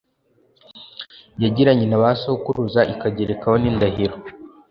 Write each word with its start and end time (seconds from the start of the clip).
yagiranye 1.43 1.85
na 1.87 1.97
ba 2.01 2.09
sokuruza 2.21 2.81
ikagerekaho 2.93 3.55
n’indahiro.“ 3.59 4.15